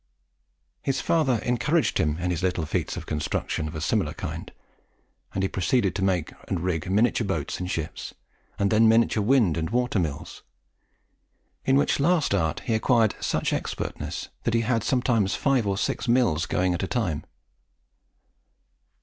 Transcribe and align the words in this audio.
His 0.81 0.99
father 0.99 1.37
encouraged 1.43 1.99
him 1.99 2.17
in 2.17 2.31
his 2.31 2.41
little 2.41 2.65
feats 2.65 2.97
of 2.97 3.05
construction 3.05 3.67
of 3.67 3.75
a 3.75 3.81
similar 3.81 4.13
kind, 4.15 4.51
and 5.31 5.43
he 5.43 5.47
proceeded 5.47 5.93
to 5.93 6.03
make 6.03 6.31
and 6.47 6.59
rig 6.61 6.89
miniature 6.89 7.23
boats 7.27 7.59
and 7.59 7.69
ships, 7.69 8.15
and 8.57 8.71
then 8.71 8.87
miniature 8.89 9.23
wind 9.23 9.57
and 9.57 9.69
water 9.69 9.99
mills, 9.99 10.41
in 11.65 11.77
which 11.77 11.99
last 11.99 12.33
art 12.33 12.61
he 12.61 12.73
acquired 12.73 13.13
such 13.19 13.53
expertness 13.53 14.29
that 14.41 14.55
he 14.55 14.61
had 14.61 14.83
sometimes 14.83 15.35
five 15.35 15.67
or 15.67 15.77
six 15.77 16.07
mills 16.07 16.47
going 16.47 16.73
at 16.73 16.81
a 16.81 16.87
time. 16.87 17.23